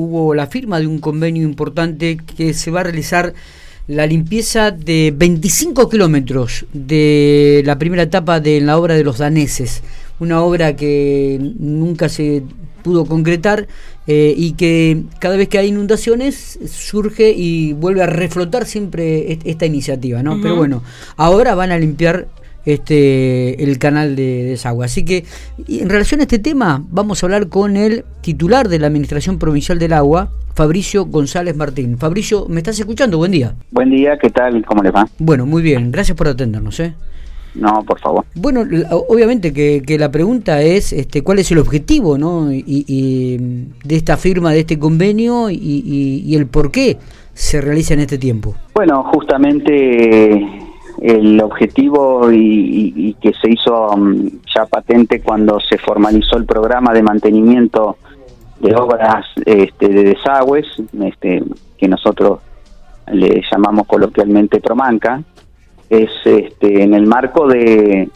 Hubo 0.00 0.34
la 0.34 0.46
firma 0.46 0.80
de 0.80 0.86
un 0.86 0.98
convenio 0.98 1.42
importante 1.42 2.16
que 2.16 2.54
se 2.54 2.70
va 2.70 2.80
a 2.80 2.84
realizar 2.84 3.34
la 3.86 4.06
limpieza 4.06 4.70
de 4.70 5.12
25 5.14 5.90
kilómetros 5.90 6.64
de 6.72 7.60
la 7.66 7.78
primera 7.78 8.04
etapa 8.04 8.40
de 8.40 8.62
la 8.62 8.78
obra 8.78 8.94
de 8.94 9.04
los 9.04 9.18
daneses, 9.18 9.82
una 10.18 10.40
obra 10.40 10.74
que 10.74 11.38
nunca 11.58 12.08
se 12.08 12.42
pudo 12.82 13.04
concretar 13.04 13.68
eh, 14.06 14.32
y 14.34 14.52
que 14.52 15.02
cada 15.18 15.36
vez 15.36 15.48
que 15.48 15.58
hay 15.58 15.68
inundaciones 15.68 16.58
surge 16.66 17.32
y 17.32 17.74
vuelve 17.74 18.02
a 18.02 18.06
reflotar 18.06 18.64
siempre 18.64 19.38
esta 19.44 19.66
iniciativa, 19.66 20.22
¿no? 20.22 20.40
Pero 20.40 20.56
bueno, 20.56 20.82
ahora 21.18 21.54
van 21.54 21.72
a 21.72 21.78
limpiar 21.78 22.28
este 22.64 23.62
el 23.62 23.78
canal 23.78 24.16
de 24.16 24.44
desagüe. 24.44 24.84
Así 24.84 25.04
que 25.04 25.24
en 25.68 25.88
relación 25.88 26.20
a 26.20 26.24
este 26.24 26.38
tema 26.38 26.84
vamos 26.90 27.22
a 27.22 27.26
hablar 27.26 27.48
con 27.48 27.76
el 27.76 28.04
titular 28.20 28.68
de 28.68 28.78
la 28.78 28.86
Administración 28.86 29.38
Provincial 29.38 29.78
del 29.78 29.92
Agua, 29.92 30.30
Fabricio 30.54 31.06
González 31.06 31.56
Martín. 31.56 31.98
Fabricio, 31.98 32.46
¿me 32.48 32.58
estás 32.58 32.78
escuchando? 32.78 33.18
Buen 33.18 33.32
día. 33.32 33.54
Buen 33.70 33.90
día, 33.90 34.18
¿qué 34.18 34.30
tal? 34.30 34.64
¿Cómo 34.66 34.82
le 34.82 34.90
va? 34.90 35.08
Bueno, 35.18 35.46
muy 35.46 35.62
bien, 35.62 35.90
gracias 35.90 36.16
por 36.16 36.28
atendernos. 36.28 36.78
¿eh? 36.80 36.94
No, 37.54 37.82
por 37.86 37.98
favor. 37.98 38.24
Bueno, 38.34 38.64
obviamente 39.08 39.52
que, 39.52 39.96
la 39.98 40.10
pregunta 40.10 40.62
es 40.62 40.92
este, 40.92 41.22
cuál 41.22 41.38
es 41.38 41.50
el 41.50 41.58
objetivo 41.58 42.18
¿no? 42.18 42.52
y, 42.52 43.36
de 43.84 43.96
esta 43.96 44.16
firma, 44.16 44.52
de 44.52 44.60
este 44.60 44.78
convenio 44.78 45.50
y, 45.50 45.56
y 46.24 46.36
el 46.36 46.46
por 46.46 46.70
qué 46.70 46.98
se 47.34 47.60
realiza 47.60 47.94
en 47.94 48.00
este 48.00 48.18
tiempo. 48.18 48.54
Bueno, 48.74 49.02
justamente 49.14 50.69
el 51.00 51.40
objetivo 51.40 52.30
y, 52.30 53.16
que 53.20 53.32
se 53.40 53.50
hizo 53.50 53.90
um, 53.90 54.30
ya 54.54 54.66
patente 54.66 55.20
cuando 55.20 55.58
se 55.60 55.78
formalizó 55.78 56.36
el 56.36 56.44
programa 56.44 56.92
de 56.92 57.02
mantenimiento 57.02 57.96
de 58.60 58.74
obras 58.74 59.26
este, 59.46 59.88
de 59.88 60.04
desagües, 60.04 60.66
este, 61.02 61.42
que 61.78 61.88
nosotros 61.88 62.40
le 63.10 63.42
llamamos 63.50 63.86
coloquialmente 63.86 64.60
Promanca, 64.60 65.22
es 65.88 66.10
este, 66.24 66.82
en 66.82 66.92
el 66.94 67.06
marco 67.06 67.48
de, 67.48 68.10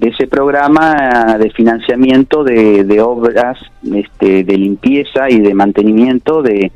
ese 0.00 0.26
programa 0.26 1.36
de 1.38 1.50
financiamiento 1.50 2.42
de, 2.42 3.00
obras 3.00 3.58
este, 3.94 4.42
de 4.42 4.58
limpieza 4.58 5.30
y 5.30 5.38
de 5.38 5.54
mantenimiento 5.54 6.42
de, 6.42 6.72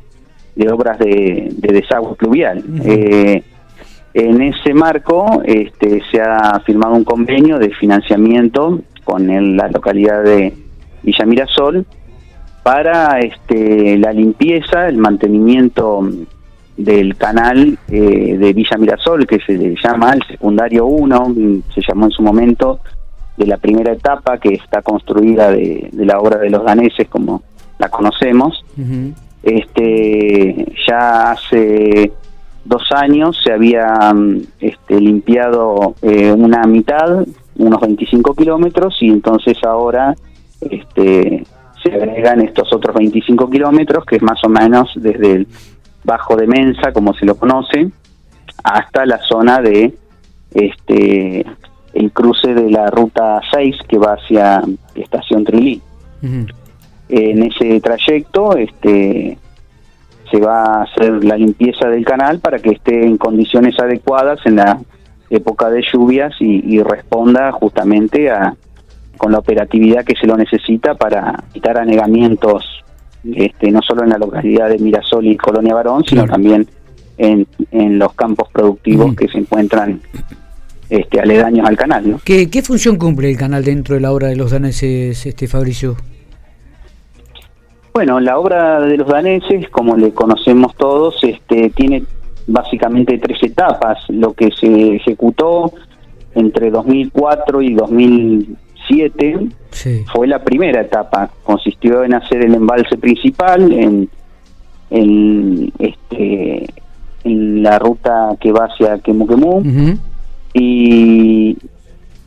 obras 0.71 0.99
de, 0.99 1.53
desagüe 1.57 2.15
pluvial. 2.15 2.63
En 4.19 4.41
ese 4.41 4.73
marco 4.73 5.43
este, 5.45 6.01
se 6.09 6.19
ha 6.19 6.59
firmado 6.61 6.95
un 6.95 7.03
convenio 7.03 7.59
de 7.59 7.69
financiamiento 7.69 8.79
con 9.03 9.27
la 9.55 9.67
localidad 9.67 10.23
de 10.23 10.55
Villa 11.03 11.23
Mirasol 11.23 11.85
para 12.63 13.19
este, 13.19 13.95
la 13.99 14.11
limpieza, 14.11 14.87
el 14.87 14.97
mantenimiento 14.97 16.09
del 16.75 17.15
canal 17.15 17.77
eh, 17.89 18.37
de 18.39 18.53
Villa 18.53 18.77
Mirasol, 18.79 19.27
que 19.27 19.39
se 19.39 19.75
llama 19.83 20.13
el 20.13 20.23
secundario 20.23 20.87
1, 20.87 21.35
se 21.75 21.81
llamó 21.87 22.05
en 22.05 22.11
su 22.11 22.23
momento 22.23 22.79
de 23.37 23.45
la 23.45 23.57
primera 23.57 23.91
etapa 23.91 24.39
que 24.39 24.55
está 24.55 24.81
construida 24.81 25.51
de, 25.51 25.91
la 25.93 26.19
obra 26.19 26.39
de 26.39 26.49
los 26.49 26.65
daneses 26.65 27.07
como 27.07 27.43
la 27.77 27.89
conocemos. 27.89 28.65
Este 29.43 30.73
ya 30.87 31.33
hace 31.33 32.11
dos 32.67 32.83
años 32.91 33.39
se 33.43 33.53
había 33.53 34.13
mm, 34.13 34.41
este, 34.59 34.99
limpiado 34.99 35.95
eh, 36.01 36.31
una 36.31 36.63
mitad, 36.63 37.25
unos 37.55 37.81
25 37.81 38.35
kilómetros, 38.35 38.97
y 39.01 39.09
entonces 39.09 39.57
ahora 39.63 40.13
este, 40.61 41.45
se 41.81 41.93
agregan 41.93 42.41
estos 42.41 42.71
otros 42.73 42.95
25 42.95 43.49
kilómetros, 43.49 44.05
que 44.05 44.17
es 44.17 44.21
más 44.21 44.43
o 44.43 44.49
menos 44.49 44.91
desde 44.95 45.33
el 45.33 45.47
Bajo 46.03 46.35
de 46.35 46.47
Mensa, 46.47 46.91
como 46.93 47.13
se 47.13 47.25
lo 47.25 47.35
conoce, 47.35 47.89
hasta 48.63 49.05
la 49.05 49.19
zona 49.19 49.61
de 49.61 49.93
este 50.53 51.45
el 51.93 52.11
cruce 52.11 52.53
de 52.53 52.69
la 52.69 52.89
ruta 52.89 53.41
6 53.51 53.75
que 53.87 53.97
va 53.97 54.13
hacia 54.13 54.61
Estación 54.95 55.43
Trilí. 55.43 55.81
En 57.09 57.43
ese 57.43 57.79
trayecto, 57.79 58.55
este 58.55 59.37
se 60.31 60.39
va 60.39 60.63
a 60.63 60.83
hacer 60.83 61.23
la 61.23 61.37
limpieza 61.37 61.87
del 61.87 62.05
canal 62.05 62.39
para 62.39 62.59
que 62.59 62.71
esté 62.71 63.05
en 63.05 63.17
condiciones 63.17 63.79
adecuadas 63.79 64.39
en 64.45 64.57
la 64.57 64.79
época 65.29 65.69
de 65.69 65.81
lluvias 65.81 66.33
y, 66.39 66.81
responda 66.81 67.51
justamente 67.51 68.29
a 68.29 68.55
con 69.17 69.31
la 69.31 69.39
operatividad 69.39 70.05
que 70.05 70.15
se 70.15 70.27
lo 70.27 70.37
necesita 70.37 70.93
para 70.93 71.43
quitar 71.51 71.77
anegamientos 71.79 72.63
este, 73.23 73.71
no 73.71 73.81
solo 73.81 74.03
en 74.03 74.09
la 74.09 74.17
localidad 74.19 74.69
de 74.69 74.77
Mirasol 74.77 75.25
y 75.25 75.35
Colonia 75.35 75.73
Barón, 75.73 76.03
sino 76.05 76.25
también 76.25 76.67
en, 77.17 77.47
en, 77.71 77.97
los 77.97 78.13
campos 78.13 78.47
productivos 78.53 79.15
que 79.15 79.27
se 79.27 79.39
encuentran 79.39 79.99
este, 80.87 81.19
aledaños 81.19 81.67
al 81.67 81.75
canal. 81.75 82.11
¿no? 82.11 82.19
¿Qué, 82.23 82.49
¿Qué 82.49 82.61
función 82.61 82.97
cumple 82.97 83.31
el 83.31 83.37
canal 83.37 83.63
dentro 83.63 83.95
de 83.95 84.01
la 84.01 84.11
obra 84.11 84.27
de 84.27 84.35
los 84.35 84.51
daneses, 84.51 85.25
este 85.25 85.47
Fabricio? 85.47 85.97
Bueno, 87.97 88.19
la 88.19 88.37
obra 88.37 88.79
de 88.79 88.95
los 88.95 89.07
daneses, 89.07 89.71
como 89.71 89.97
le 89.97 90.13
conocemos 90.13 90.75
todos, 90.75 91.15
este, 91.23 91.71
tiene 91.71 92.03
básicamente 92.45 93.17
tres 93.17 93.41
etapas. 93.41 93.97
Lo 94.09 94.33
que 94.33 94.51
se 94.51 94.97
ejecutó 94.97 95.73
entre 96.35 96.69
2004 96.69 97.59
y 97.63 97.73
2007 97.73 99.47
fue 100.13 100.27
la 100.27 100.43
primera 100.43 100.81
etapa. 100.81 101.31
Consistió 101.43 102.03
en 102.03 102.13
hacer 102.13 102.43
el 102.43 102.53
embalse 102.53 102.97
principal 102.97 103.71
en, 103.73 104.07
en, 104.91 105.73
este, 105.79 106.67
en 107.23 107.63
la 107.63 107.79
ruta 107.79 108.37
que 108.39 108.51
va 108.51 108.65
hacia 108.65 108.99
Quemuquemú. 108.99 109.63
Y 110.53 111.57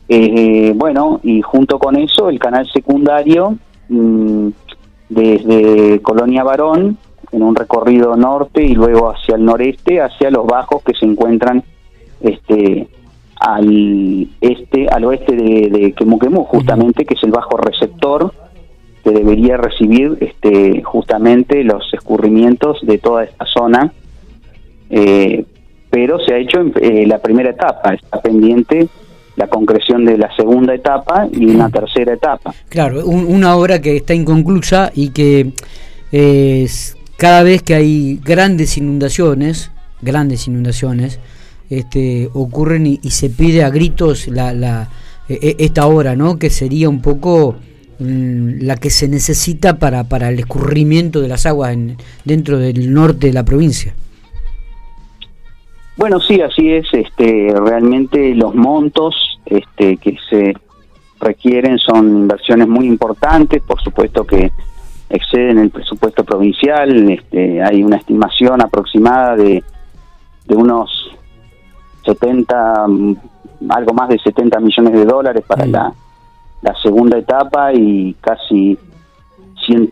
eh, 0.09 0.73
bueno, 0.75 1.21
y 1.23 1.41
junto 1.41 1.79
con 1.79 1.95
eso 1.95 2.29
el 2.29 2.39
canal 2.39 2.69
secundario 2.73 3.55
mm, 3.87 4.49
desde 5.11 6.01
Colonia 6.01 6.43
Barón 6.43 6.97
en 7.31 7.43
un 7.43 7.55
recorrido 7.55 8.15
norte 8.15 8.63
y 8.63 8.73
luego 8.73 9.11
hacia 9.11 9.35
el 9.35 9.43
noreste, 9.43 10.01
hacia 10.01 10.31
los 10.31 10.45
bajos 10.45 10.81
que 10.83 10.93
se 10.93 11.05
encuentran 11.05 11.63
este 12.21 12.87
al 13.39 14.27
este 14.39 14.87
al 14.87 15.03
oeste 15.05 15.35
de, 15.35 15.69
de 15.69 15.91
Quemuquemú, 15.93 16.45
justamente 16.45 17.05
que 17.05 17.15
es 17.15 17.23
el 17.23 17.31
bajo 17.31 17.57
receptor 17.57 18.33
que 19.03 19.11
debería 19.11 19.57
recibir 19.57 20.17
este 20.21 20.81
justamente 20.83 21.63
los 21.63 21.93
escurrimientos 21.93 22.79
de 22.83 22.97
toda 22.97 23.25
esta 23.25 23.45
zona. 23.45 23.91
Eh, 24.89 25.45
pero 25.89 26.19
se 26.19 26.33
ha 26.33 26.37
hecho 26.37 26.61
en 26.61 26.73
eh, 26.81 27.05
la 27.05 27.17
primera 27.17 27.49
etapa. 27.49 27.93
Está 27.93 28.21
pendiente 28.21 28.87
la 29.41 29.47
concreción 29.47 30.05
de 30.05 30.17
la 30.19 30.29
segunda 30.35 30.75
etapa 30.75 31.27
y 31.31 31.45
una 31.45 31.67
tercera 31.69 32.13
etapa. 32.13 32.53
Claro, 32.69 33.03
una 33.05 33.55
obra 33.55 33.81
que 33.81 33.97
está 33.97 34.13
inconclusa 34.13 34.91
y 34.93 35.09
que 35.09 35.51
cada 37.17 37.41
vez 37.41 37.63
que 37.63 37.73
hay 37.73 38.19
grandes 38.23 38.77
inundaciones, 38.77 39.71
grandes 40.01 40.47
inundaciones, 40.47 41.19
este, 41.71 42.29
ocurren 42.33 42.85
y, 42.85 42.99
se 43.09 43.29
pide 43.29 43.63
a 43.63 43.69
gritos 43.71 44.27
la, 44.27 44.53
la, 44.53 44.89
e, 45.27 45.39
e, 45.41 45.55
esta 45.65 45.87
obra, 45.87 46.15
¿no? 46.15 46.37
Que 46.37 46.51
sería 46.51 46.87
un 46.89 47.01
poco 47.01 47.55
mm, 47.97 48.61
la 48.61 48.75
que 48.75 48.91
se 48.91 49.07
necesita 49.07 49.79
para, 49.79 50.03
para 50.03 50.29
el 50.29 50.37
escurrimiento 50.37 51.19
de 51.21 51.29
las 51.29 51.47
aguas 51.47 51.73
en, 51.73 51.97
dentro 52.25 52.59
del 52.59 52.93
norte 52.93 53.27
de 53.27 53.33
la 53.33 53.43
provincia. 53.43 53.95
Bueno, 56.01 56.19
sí, 56.19 56.41
así 56.41 56.73
es. 56.73 56.87
Este, 56.93 57.53
realmente 57.55 58.33
los 58.33 58.55
montos 58.55 59.39
este, 59.45 59.97
que 59.97 60.17
se 60.27 60.55
requieren 61.19 61.77
son 61.77 62.21
inversiones 62.21 62.67
muy 62.67 62.87
importantes, 62.87 63.61
por 63.61 63.79
supuesto 63.83 64.25
que 64.25 64.51
exceden 65.11 65.59
el 65.59 65.69
presupuesto 65.69 66.23
provincial. 66.23 67.07
Este, 67.11 67.61
hay 67.61 67.83
una 67.83 67.97
estimación 67.97 68.63
aproximada 68.63 69.35
de, 69.35 69.63
de 70.47 70.55
unos 70.55 70.89
70, 72.03 72.87
algo 73.69 73.93
más 73.93 74.09
de 74.09 74.17
70 74.17 74.59
millones 74.59 74.93
de 74.93 75.05
dólares 75.05 75.43
para 75.45 75.67
la, 75.67 75.93
la 76.63 76.75
segunda 76.81 77.19
etapa 77.19 77.73
y 77.73 78.15
casi 78.21 78.75
100, 79.67 79.91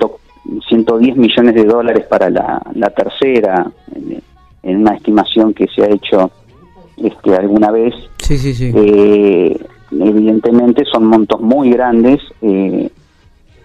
110 0.68 1.18
millones 1.18 1.54
de 1.54 1.66
dólares 1.66 2.08
para 2.08 2.32
la, 2.32 2.64
la 2.74 2.90
tercera 2.90 3.72
una 4.80 4.96
estimación 4.96 5.54
que 5.54 5.68
se 5.68 5.84
ha 5.84 5.90
hecho 5.90 6.32
este, 6.98 7.36
alguna 7.36 7.72
vez. 7.72 7.94
Sí, 8.18 8.38
sí, 8.38 8.54
sí. 8.54 8.72
Eh, 8.76 9.58
evidentemente 9.92 10.86
son 10.86 11.06
montos 11.06 11.42
muy 11.42 11.72
grandes, 11.72 12.20
eh, 12.42 12.90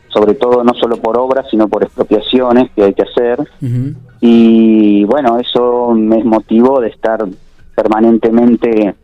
sobre 0.08 0.34
todo 0.34 0.62
no 0.62 0.74
solo 0.74 0.96
por 0.96 1.18
obras, 1.18 1.46
sino 1.50 1.68
por 1.68 1.82
expropiaciones 1.82 2.70
que 2.74 2.84
hay 2.84 2.94
que 2.94 3.02
hacer. 3.02 3.38
Y 4.20 5.04
bueno, 5.04 5.38
eso 5.38 5.94
es 6.16 6.24
motivo 6.24 6.80
de 6.80 6.88
estar 6.88 7.24
permanentemente 7.74 8.94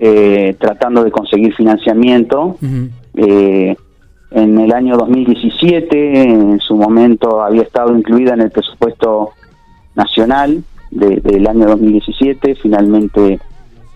eh, 0.00 0.56
tratando 0.58 1.04
de 1.04 1.10
conseguir 1.10 1.54
financiamiento. 1.54 2.56
en 4.36 4.58
el 4.58 4.72
año 4.72 4.96
2017, 4.96 6.22
en 6.22 6.58
su 6.58 6.76
momento 6.76 7.40
había 7.40 7.62
estado 7.62 7.96
incluida 7.96 8.34
en 8.34 8.40
el 8.40 8.50
presupuesto 8.50 9.30
nacional 9.94 10.64
del 10.94 11.46
año 11.48 11.66
2017, 11.66 12.54
finalmente 12.54 13.40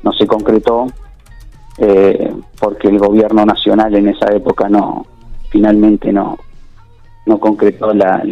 no 0.03 0.13
se 0.13 0.27
concretó 0.27 0.87
eh, 1.79 2.35
porque 2.61 2.89
el 2.89 2.99
gobierno 2.99 3.47
nacional 3.47 3.95
en 3.95 4.09
esa 4.09 4.33
época 4.33 4.69
no 4.69 5.07
finalmente 5.49 6.13
no 6.13 6.37
no 7.27 7.39
concretó 7.39 7.95
la, 7.95 8.23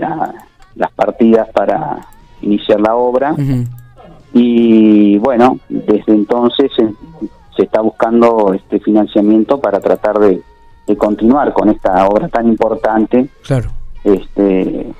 las 0.74 0.92
partidas 0.92 1.48
para 1.50 1.98
iniciar 2.42 2.80
la 2.80 2.96
obra. 2.96 3.36
Y 4.32 5.16
bueno 5.18 5.60
desde 5.68 6.12
entonces 6.12 6.72
se, 6.74 6.88
se, 7.56 7.62
está 7.62 7.80
buscando 7.80 8.52
este 8.52 8.80
financiamiento 8.80 9.60
para 9.60 9.78
tratar 9.80 10.18
de, 10.18 10.42
de, 10.86 10.96
continuar 10.96 11.52
con 11.52 11.68
esta 11.68 12.06
obra 12.06 12.28
tan 12.28 12.48
importante. 12.48 13.28
Claro. 13.42 13.70
Este 14.02 14.92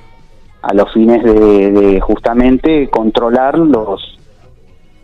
a 0.67 0.73
los 0.73 0.91
fines 0.93 1.23
de, 1.23 1.99
justamente 2.01 2.89
controlar 2.89 3.57
los 3.57 4.17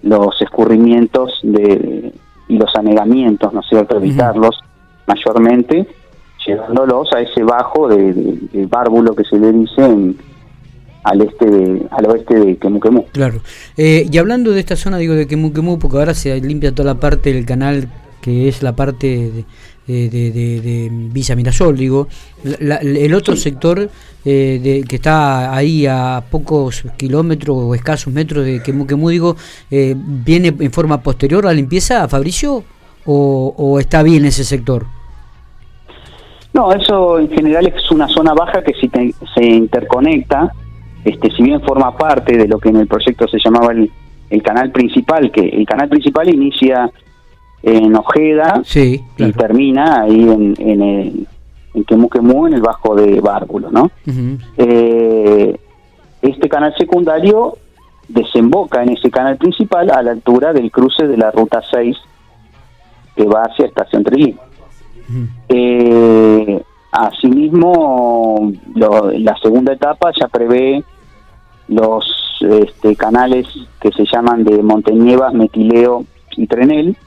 los 0.01 0.41
escurrimientos 0.41 1.39
de 1.43 2.11
y 2.49 2.57
los 2.57 2.75
anegamientos, 2.75 3.53
¿no 3.53 3.61
es 3.61 3.67
cierto?, 3.69 3.95
evitarlos 3.95 4.59
mayormente, 5.07 5.87
llevándolos 6.45 7.07
a 7.13 7.21
ese 7.21 7.41
bajo 7.41 7.87
de, 7.87 8.67
bárbulo 8.69 9.15
que 9.15 9.23
se 9.23 9.39
le 9.39 9.53
dice 9.53 9.81
al 11.03 11.21
este 11.21 11.45
de, 11.45 11.87
al 11.91 12.05
oeste 12.07 12.37
de 12.37 12.57
Quemuquemú. 12.57 13.05
Claro. 13.13 13.39
Eh, 13.77 14.05
y 14.11 14.17
hablando 14.17 14.51
de 14.51 14.59
esta 14.59 14.75
zona, 14.75 14.97
digo 14.97 15.13
de 15.13 15.25
Quemuquemú, 15.25 15.79
porque 15.79 15.97
ahora 15.97 16.13
se 16.13 16.39
limpia 16.41 16.75
toda 16.75 16.93
la 16.93 16.99
parte 16.99 17.33
del 17.33 17.45
canal 17.45 17.87
que 18.21 18.47
es 18.47 18.63
la 18.63 18.73
parte 18.73 19.07
de, 19.07 19.45
de, 19.87 20.09
de, 20.09 20.89
Villa 20.91 21.35
Mirasol, 21.35 21.75
digo, 21.75 22.07
el 22.43 23.13
otro 23.13 23.35
sector 23.35 23.89
eh, 24.25 24.83
que 24.87 24.95
está 24.95 25.55
ahí 25.55 25.85
a 25.85 26.23
pocos 26.29 26.83
kilómetros 26.97 27.57
o 27.59 27.75
escasos 27.75 28.13
metros 28.13 28.45
de 28.45 28.61
Quemuquemú, 28.63 29.09
digo, 29.09 29.35
eh, 29.69 29.95
¿viene 29.97 30.53
en 30.57 30.71
forma 30.71 31.01
posterior 31.01 31.45
a 31.45 31.49
la 31.49 31.53
limpieza, 31.53 32.07
Fabricio, 32.07 32.63
o, 33.05 33.53
o 33.57 33.79
está 33.79 34.03
bien 34.03 34.25
ese 34.25 34.43
sector? 34.43 34.85
No, 36.53 36.71
eso 36.71 37.19
en 37.19 37.29
general 37.29 37.67
es 37.67 37.91
una 37.91 38.07
zona 38.07 38.33
baja 38.33 38.63
que 38.63 38.73
si 38.73 38.89
se 39.35 39.43
interconecta, 39.43 40.51
este, 41.03 41.31
si 41.31 41.43
bien 41.43 41.61
forma 41.61 41.97
parte 41.97 42.37
de 42.37 42.47
lo 42.47 42.59
que 42.59 42.69
en 42.69 42.77
el 42.77 42.87
proyecto 42.87 43.27
se 43.27 43.39
llamaba 43.43 43.73
el, 43.73 43.91
el 44.29 44.41
canal 44.41 44.71
principal, 44.71 45.31
que 45.31 45.41
el 45.41 45.65
canal 45.65 45.89
principal 45.89 46.29
inicia 46.29 46.89
en 47.63 47.95
Ojeda 47.95 48.61
y 49.17 49.31
termina 49.31 50.01
ahí 50.01 50.21
en, 50.21 50.53
en, 50.59 50.81
el, 50.81 51.27
en 51.73 51.83
Quemuquemú, 51.85 52.47
en 52.47 52.55
el 52.55 52.61
bajo 52.61 52.93
de 52.93 53.21
Bárbulo, 53.21 53.71
¿no? 53.71 53.89
Eh, 54.57 55.57
este 56.21 56.49
canal 56.49 56.75
secundario 56.77 57.57
desemboca 58.09 58.83
en 58.83 58.89
ese 58.89 59.09
canal 59.09 59.37
principal 59.37 59.89
a 59.91 60.01
la 60.03 60.11
altura 60.11 60.51
del 60.51 60.71
cruce 60.71 61.07
de 61.07 61.17
la 61.17 61.31
ruta 61.31 61.61
6 61.71 61.97
que 63.15 63.25
va 63.25 63.43
hacia 63.43 63.65
Estación 63.65 64.03
Trilín. 64.03 64.37
Eh, 65.47 66.61
asimismo, 66.91 68.51
la 68.75 69.37
segunda 69.41 69.73
etapa 69.73 70.11
ya 70.19 70.27
prevé 70.27 70.83
los 71.69 72.39
este, 72.41 72.95
canales 72.95 73.47
que 73.79 73.91
se 73.91 74.05
llaman 74.05 74.43
de 74.43 74.61
Monteñevas, 74.61 75.33
Metileo 75.33 76.05
y 76.35 76.47
Trenel, 76.47 76.97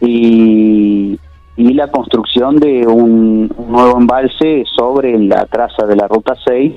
y, 0.00 1.18
y, 1.56 1.72
la 1.74 1.88
construcción 1.88 2.56
de 2.56 2.86
un, 2.86 3.50
nuevo 3.68 3.98
embalse 3.98 4.64
sobre 4.74 5.18
la 5.18 5.46
traza 5.46 5.86
de 5.86 5.96
la 5.96 6.06
ruta 6.06 6.34
6 6.44 6.74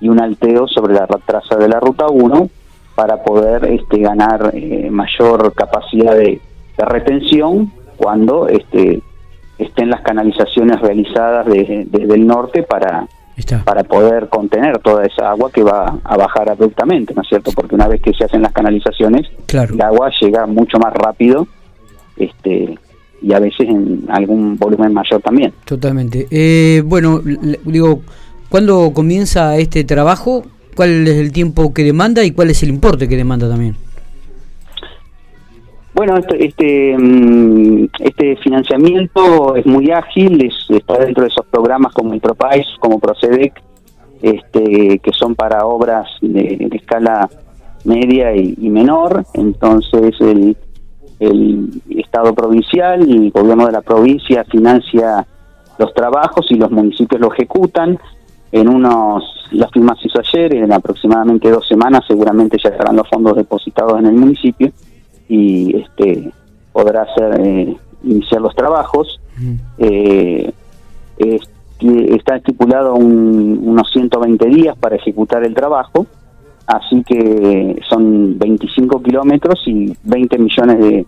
y 0.00 0.08
un 0.08 0.20
alteo 0.20 0.66
sobre 0.66 0.94
la 0.94 1.06
traza 1.06 1.56
de 1.56 1.68
la 1.68 1.80
ruta 1.80 2.06
1 2.08 2.50
para 2.94 3.22
poder 3.22 3.64
este, 3.66 3.98
ganar 3.98 4.50
eh, 4.54 4.88
mayor 4.90 5.52
capacidad 5.54 6.16
de, 6.16 6.40
retención 6.76 7.72
cuando 7.96 8.46
este, 8.46 9.02
estén 9.58 9.90
las 9.90 10.00
canalizaciones 10.02 10.80
realizadas 10.80 11.44
desde 11.46 12.14
el 12.14 12.24
norte 12.24 12.62
para 12.62 13.08
para 13.64 13.84
poder 13.84 14.28
contener 14.28 14.78
toda 14.78 15.04
esa 15.04 15.30
agua 15.30 15.50
que 15.52 15.62
va 15.62 15.98
a 16.02 16.16
bajar 16.16 16.50
abruptamente, 16.50 17.14
¿no 17.14 17.22
es 17.22 17.28
cierto? 17.28 17.52
Porque 17.54 17.74
una 17.74 17.86
vez 17.86 18.00
que 18.00 18.12
se 18.12 18.24
hacen 18.24 18.42
las 18.42 18.52
canalizaciones, 18.52 19.28
el 19.52 19.80
agua 19.80 20.10
llega 20.20 20.46
mucho 20.46 20.78
más 20.78 20.92
rápido 20.92 21.46
este 22.18 22.78
y 23.20 23.32
a 23.32 23.40
veces 23.40 23.68
en 23.68 24.04
algún 24.08 24.56
volumen 24.56 24.92
mayor 24.92 25.20
también. 25.22 25.52
Totalmente. 25.64 26.26
Eh, 26.30 26.82
bueno, 26.84 27.20
digo, 27.64 28.02
¿cuándo 28.48 28.92
comienza 28.94 29.56
este 29.56 29.84
trabajo? 29.84 30.44
¿Cuál 30.76 31.08
es 31.08 31.16
el 31.16 31.32
tiempo 31.32 31.74
que 31.74 31.82
demanda 31.82 32.24
y 32.24 32.30
cuál 32.30 32.50
es 32.50 32.62
el 32.62 32.68
importe 32.68 33.08
que 33.08 33.16
demanda 33.16 33.48
también? 33.48 33.74
Bueno, 35.94 36.16
este, 36.16 36.46
este, 36.46 36.94
este 37.98 38.36
financiamiento 38.36 39.56
es 39.56 39.66
muy 39.66 39.90
ágil, 39.90 40.44
es, 40.44 40.54
está 40.68 40.96
dentro 40.98 41.24
de 41.24 41.28
esos 41.28 41.44
programas 41.46 41.92
como 41.92 42.12
el 42.12 42.20
ProPais, 42.20 42.66
como 42.78 43.00
Procedec, 43.00 43.60
este, 44.22 45.00
que 45.00 45.10
son 45.12 45.34
para 45.34 45.66
obras 45.66 46.06
de, 46.20 46.68
escala 46.70 47.28
media 47.84 48.36
y, 48.36 48.54
y, 48.60 48.70
menor. 48.70 49.24
Entonces, 49.34 50.14
el, 50.20 50.56
el 51.18 51.82
Estado 51.88 52.34
provincial, 52.34 53.02
el 53.02 53.30
gobierno 53.30 53.66
de 53.66 53.72
la 53.72 53.82
provincia 53.82 54.44
financia 54.44 55.26
los 55.78 55.94
trabajos 55.94 56.46
y 56.50 56.56
los 56.56 56.70
municipios 56.70 57.20
lo 57.20 57.32
ejecutan. 57.32 57.98
En 58.50 58.68
unos, 58.68 59.24
las 59.52 59.70
firmas 59.70 59.98
hizo 60.04 60.18
ayer, 60.18 60.54
en 60.54 60.72
aproximadamente 60.72 61.50
dos 61.50 61.66
semanas 61.68 62.04
seguramente 62.06 62.58
ya 62.62 62.70
estarán 62.70 62.96
los 62.96 63.08
fondos 63.08 63.36
depositados 63.36 63.98
en 63.98 64.06
el 64.06 64.14
municipio 64.14 64.72
y 65.28 65.76
este 65.76 66.32
podrá 66.72 67.02
hacer 67.02 67.40
eh, 67.40 67.76
iniciar 68.04 68.40
los 68.40 68.54
trabajos. 68.54 69.20
Eh, 69.78 70.52
está 71.78 72.36
estipulado 72.36 72.94
unos 72.94 73.90
120 73.92 74.46
días 74.46 74.76
para 74.76 74.96
ejecutar 74.96 75.44
el 75.44 75.54
trabajo 75.54 76.06
así 76.68 77.02
que 77.02 77.80
son 77.88 78.38
25 78.38 79.02
kilómetros 79.02 79.60
y 79.66 79.96
20 80.04 80.38
millones 80.38 80.78
de, 80.78 81.06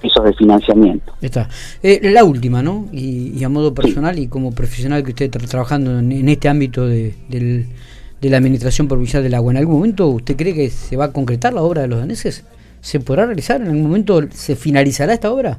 pesos 0.00 0.24
de 0.24 0.34
financiamiento. 0.34 1.12
Está. 1.20 1.48
Eh, 1.82 2.00
la 2.12 2.24
última, 2.24 2.62
¿no? 2.62 2.86
Y, 2.92 3.42
a 3.42 3.48
modo 3.48 3.72
personal 3.72 4.18
y 4.18 4.28
como 4.28 4.52
profesional 4.52 5.02
que 5.02 5.10
usted 5.10 5.26
está 5.26 5.38
trabajando 5.38 5.98
en, 5.98 6.28
este 6.28 6.48
ámbito 6.48 6.86
de, 6.86 7.14
de 7.28 8.30
la 8.30 8.36
Administración 8.36 8.86
Provincial 8.86 9.22
del 9.22 9.34
Agua, 9.34 9.52
¿en 9.52 9.58
algún 9.58 9.76
momento 9.76 10.08
usted 10.08 10.36
cree 10.36 10.54
que 10.54 10.68
se 10.68 10.96
va 10.96 11.06
a 11.06 11.12
concretar 11.12 11.54
la 11.54 11.62
obra 11.62 11.82
de 11.82 11.88
los 11.88 11.98
daneses? 11.98 12.44
¿Se 12.80 13.00
podrá 13.00 13.24
realizar? 13.24 13.60
¿En 13.62 13.68
algún 13.68 13.82
momento 13.82 14.20
se 14.30 14.56
finalizará 14.56 15.14
esta 15.14 15.32
obra? 15.32 15.58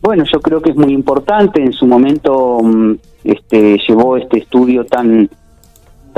Bueno, 0.00 0.24
yo 0.32 0.40
creo 0.40 0.62
que 0.62 0.70
es 0.70 0.76
muy 0.76 0.92
importante. 0.92 1.60
En 1.60 1.72
su 1.72 1.86
momento 1.86 2.60
mm, 2.62 2.94
este, 3.24 3.78
llevó 3.88 4.16
este 4.16 4.38
estudio 4.38 4.84
tan 4.84 5.28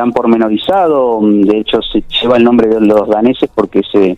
tan 0.01 0.13
pormenorizado, 0.13 1.21
de 1.23 1.59
hecho 1.59 1.83
se 1.83 2.03
lleva 2.23 2.39
el 2.39 2.45
nombre 2.45 2.69
de 2.69 2.81
los 2.81 3.07
daneses 3.07 3.51
porque 3.55 3.83
se, 3.93 4.17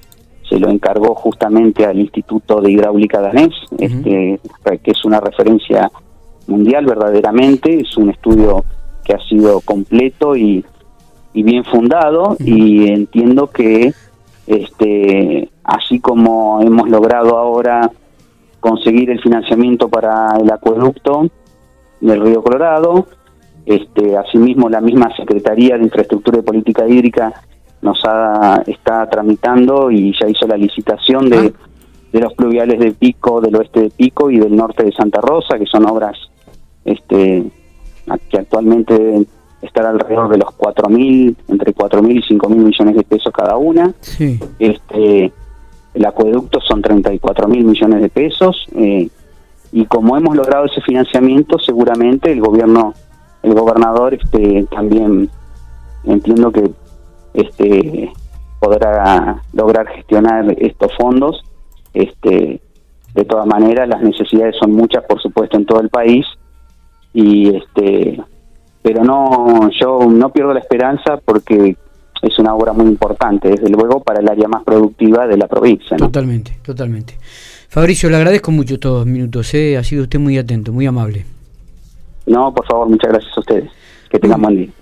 se 0.48 0.60
lo 0.60 0.70
encargó 0.70 1.16
justamente 1.16 1.84
al 1.84 1.98
Instituto 1.98 2.60
de 2.60 2.70
Hidráulica 2.70 3.20
Danés, 3.20 3.50
este, 3.76 4.38
que 4.80 4.90
es 4.92 5.04
una 5.04 5.18
referencia 5.18 5.90
mundial 6.46 6.86
verdaderamente, 6.86 7.80
es 7.80 7.96
un 7.96 8.10
estudio 8.10 8.64
que 9.04 9.14
ha 9.14 9.18
sido 9.28 9.60
completo 9.62 10.36
y, 10.36 10.64
bien 11.34 11.64
fundado 11.64 12.36
y 12.38 12.86
entiendo 12.92 13.48
que 13.48 13.92
este 14.46 15.48
así 15.64 15.98
como 15.98 16.62
hemos 16.62 16.88
logrado 16.88 17.38
ahora 17.38 17.90
conseguir 18.60 19.10
el 19.10 19.20
financiamiento 19.20 19.88
para 19.88 20.28
el 20.40 20.48
acueducto 20.48 21.28
del 22.00 22.20
río 22.20 22.40
Colorado, 22.40 23.08
este, 23.66 24.16
asimismo, 24.16 24.68
la 24.68 24.80
misma 24.80 25.14
Secretaría 25.16 25.76
de 25.76 25.84
Infraestructura 25.84 26.38
y 26.38 26.42
Política 26.42 26.88
Hídrica 26.88 27.32
nos 27.80 28.00
ha, 28.04 28.62
está 28.66 29.08
tramitando 29.08 29.90
y 29.90 30.14
ya 30.18 30.28
hizo 30.28 30.46
la 30.46 30.56
licitación 30.56 31.28
de, 31.28 31.52
ah. 31.54 31.68
de 32.12 32.20
los 32.20 32.34
pluviales 32.34 32.78
de 32.78 32.92
Pico, 32.92 33.40
del 33.40 33.56
oeste 33.56 33.82
de 33.82 33.90
Pico 33.90 34.30
y 34.30 34.38
del 34.38 34.54
norte 34.54 34.84
de 34.84 34.92
Santa 34.92 35.20
Rosa, 35.20 35.58
que 35.58 35.66
son 35.66 35.88
obras 35.88 36.16
este, 36.84 37.44
que 38.28 38.38
actualmente 38.38 38.94
deben 38.94 39.26
estar 39.62 39.86
alrededor 39.86 40.28
de 40.28 40.38
los 40.38 40.48
4.000, 40.56 41.36
entre 41.48 41.74
4.000 41.74 42.10
y 42.12 42.36
5.000 42.36 42.56
millones 42.56 42.96
de 42.96 43.04
pesos 43.04 43.32
cada 43.32 43.56
una. 43.56 43.94
Este, 44.58 45.32
el 45.94 46.04
acueducto 46.04 46.60
son 46.60 46.82
34.000 46.82 47.64
millones 47.64 48.02
de 48.02 48.08
pesos. 48.08 48.66
Eh, 48.74 49.08
y 49.70 49.86
como 49.86 50.16
hemos 50.16 50.36
logrado 50.36 50.66
ese 50.66 50.80
financiamiento, 50.80 51.58
seguramente 51.58 52.32
el 52.32 52.40
gobierno 52.40 52.94
el 53.42 53.54
gobernador 53.54 54.14
este 54.14 54.66
también 54.70 55.28
entiendo 56.04 56.52
que 56.52 56.70
este 57.34 58.12
podrá 58.60 59.42
lograr 59.52 59.88
gestionar 59.88 60.54
estos 60.58 60.92
fondos. 60.96 61.42
Este 61.94 62.60
de 63.14 63.24
todas 63.24 63.46
maneras 63.46 63.88
las 63.88 64.02
necesidades 64.02 64.56
son 64.58 64.72
muchas 64.72 65.04
por 65.04 65.20
supuesto 65.20 65.56
en 65.56 65.66
todo 65.66 65.80
el 65.80 65.88
país. 65.88 66.24
Y 67.12 67.54
este 67.56 68.20
pero 68.82 69.04
no 69.04 69.70
yo 69.80 70.00
no 70.08 70.30
pierdo 70.30 70.54
la 70.54 70.60
esperanza 70.60 71.18
porque 71.24 71.76
es 72.22 72.38
una 72.38 72.54
obra 72.54 72.72
muy 72.72 72.86
importante 72.86 73.48
desde 73.48 73.68
luego 73.68 74.00
para 74.00 74.20
el 74.20 74.28
área 74.28 74.48
más 74.48 74.62
productiva 74.62 75.26
de 75.26 75.36
la 75.36 75.48
provincia 75.48 75.96
totalmente 75.96 76.58
totalmente. 76.64 77.18
Fabricio 77.68 78.08
le 78.10 78.16
agradezco 78.16 78.50
mucho 78.50 78.74
estos 78.74 79.06
minutos 79.06 79.52
¿eh? 79.54 79.76
ha 79.76 79.84
sido 79.84 80.04
usted 80.04 80.18
muy 80.18 80.38
atento 80.38 80.72
muy 80.72 80.86
amable. 80.86 81.24
No 82.26 82.54
por 82.54 82.66
favor 82.66 82.88
muchas 82.88 83.10
gracias 83.10 83.31
ustedes. 83.42 83.70
Que 84.10 84.18
tengan 84.18 84.42
buen 84.42 84.56
día 84.56 84.72